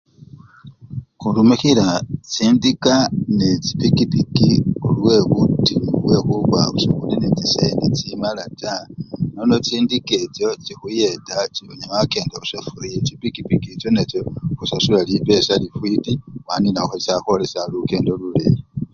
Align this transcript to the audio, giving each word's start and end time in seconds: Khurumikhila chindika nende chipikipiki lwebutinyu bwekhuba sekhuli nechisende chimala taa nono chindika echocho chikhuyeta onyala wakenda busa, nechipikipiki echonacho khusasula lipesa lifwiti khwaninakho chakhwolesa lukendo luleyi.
Khurumikhila 1.19 1.87
chindika 2.33 2.93
nende 3.37 3.55
chipikipiki 3.65 4.49
lwebutinyu 4.97 5.91
bwekhuba 6.03 6.61
sekhuli 6.81 7.15
nechisende 7.19 7.85
chimala 7.97 8.43
taa 8.61 8.87
nono 9.33 9.55
chindika 9.65 10.13
echocho 10.23 10.61
chikhuyeta 10.65 11.35
onyala 11.71 11.93
wakenda 11.99 12.35
busa, 12.41 12.57
nechipikipiki 12.79 13.67
echonacho 13.73 14.19
khusasula 14.57 15.01
lipesa 15.09 15.53
lifwiti 15.61 16.13
khwaninakho 16.43 16.95
chakhwolesa 17.05 17.59
lukendo 17.73 18.11
luleyi. 18.21 18.61